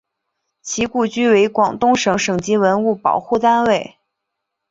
[0.63, 3.97] 其故居为广东省省级文物保护单位。